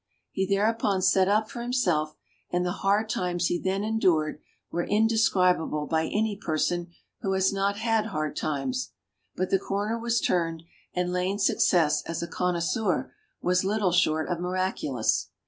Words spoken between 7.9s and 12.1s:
hard times. But the comer was turned, and Lane's success